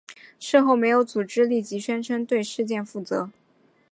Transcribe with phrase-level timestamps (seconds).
[0.39, 3.29] 事后没有组织立即宣称对事件负责。